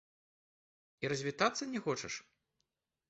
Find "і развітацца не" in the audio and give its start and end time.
1.05-1.79